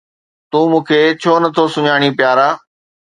تون 0.51 0.65
مون 0.71 0.81
کي 0.87 0.99
ڇو 1.21 1.33
نٿو 1.41 1.63
سڃاڻين 1.73 2.13
پيارا؟ 2.19 2.47